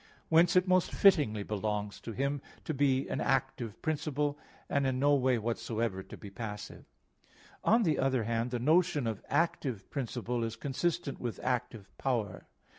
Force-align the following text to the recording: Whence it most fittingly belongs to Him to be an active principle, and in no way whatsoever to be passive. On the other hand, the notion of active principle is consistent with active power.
Whence 0.29 0.55
it 0.55 0.67
most 0.67 0.91
fittingly 0.91 1.43
belongs 1.43 1.99
to 2.01 2.11
Him 2.11 2.41
to 2.65 2.73
be 2.73 3.07
an 3.07 3.21
active 3.21 3.79
principle, 3.83 4.35
and 4.67 4.87
in 4.87 4.97
no 4.97 5.13
way 5.13 5.37
whatsoever 5.37 6.01
to 6.01 6.17
be 6.17 6.31
passive. 6.31 6.85
On 7.63 7.83
the 7.83 7.99
other 7.99 8.23
hand, 8.23 8.49
the 8.49 8.57
notion 8.57 9.05
of 9.05 9.21
active 9.29 9.87
principle 9.91 10.43
is 10.43 10.55
consistent 10.55 11.19
with 11.19 11.39
active 11.43 11.95
power. 11.99 12.47